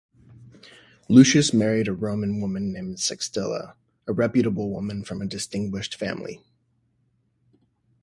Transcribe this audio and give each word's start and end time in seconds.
Lucius 1.09 1.53
married 1.53 1.87
a 1.87 1.93
Roman 1.93 2.41
woman 2.41 2.73
named 2.73 2.97
Sextilia, 2.97 3.75
a 4.07 4.11
reputable 4.13 4.71
woman 4.71 5.03
from 5.03 5.21
a 5.21 5.27
distinguished 5.27 5.93
family. 5.93 6.41